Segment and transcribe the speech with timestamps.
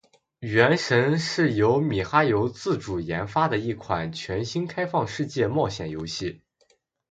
[0.39, 6.41] 《原神》是由米哈游自主研发的一款全新开放世界冒险游戏。